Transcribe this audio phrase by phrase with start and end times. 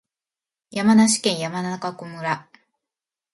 [0.71, 2.49] 山梨県山中湖村